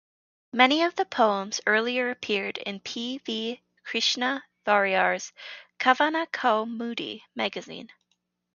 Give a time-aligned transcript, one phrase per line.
[0.51, 3.19] Many of these poems earlier appeared in P.
[3.23, 3.61] V.
[3.85, 5.31] Krishna Variar's
[5.77, 7.91] "Kavanakaumudi" magazine.